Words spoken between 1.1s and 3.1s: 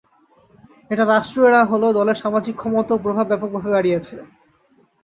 রাষ্ট্রীয় না হলেও দলের সামাজিক ক্ষমতা ও